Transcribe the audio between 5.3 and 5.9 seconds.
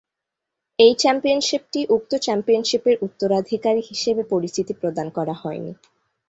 হয়নি।